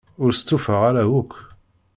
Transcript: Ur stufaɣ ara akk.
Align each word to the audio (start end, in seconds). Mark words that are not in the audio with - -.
Ur 0.23 0.31
stufaɣ 0.33 0.81
ara 0.89 1.03
akk. 1.19 1.33